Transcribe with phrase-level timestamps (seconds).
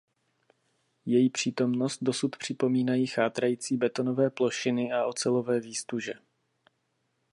[1.05, 6.13] Jejich přítomnost dosud připomínají chátrající betonové plošiny a ocelové výztuže.